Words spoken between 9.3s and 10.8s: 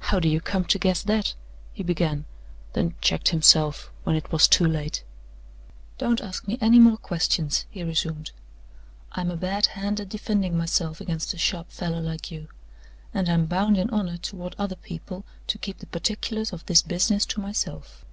a bad hand at defending